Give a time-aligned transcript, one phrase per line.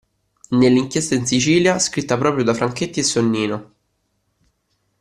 [0.53, 3.73] Nell'Inchiesta in Sicilia, scritta proprio da Franchetti e Sonnino.